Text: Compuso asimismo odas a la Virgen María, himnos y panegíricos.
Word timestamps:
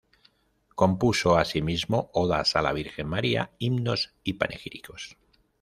Compuso 0.73 1.37
asimismo 1.37 2.09
odas 2.13 2.55
a 2.55 2.63
la 2.63 2.73
Virgen 2.73 3.07
María, 3.07 3.51
himnos 3.59 4.15
y 4.23 4.33
panegíricos. 4.33 5.15